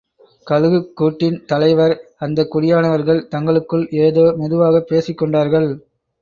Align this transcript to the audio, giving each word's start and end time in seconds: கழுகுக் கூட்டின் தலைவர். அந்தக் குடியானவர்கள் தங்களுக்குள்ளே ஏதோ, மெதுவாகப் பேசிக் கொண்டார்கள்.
கழுகுக் 0.49 0.93
கூட்டின் 0.93 1.45
தலைவர். 1.45 2.01
அந்தக் 2.17 2.55
குடியானவர்கள் 2.55 3.27
தங்களுக்குள்ளே 3.31 3.87
ஏதோ, 3.89 4.33
மெதுவாகப் 4.37 4.87
பேசிக் 4.87 5.17
கொண்டார்கள். 5.17 5.69